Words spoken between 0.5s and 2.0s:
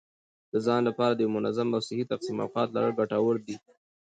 د ځان لپاره د یو منظم او